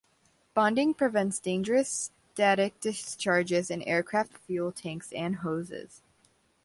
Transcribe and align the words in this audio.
Bonding 0.55 0.95
prevents 0.95 1.37
dangerous 1.39 2.09
static 2.33 2.79
discharges 2.79 3.69
in 3.69 3.83
aircraft 3.83 4.35
fuel 4.39 4.71
tanks 4.71 5.13
and 5.13 5.35
hoses. 5.35 6.01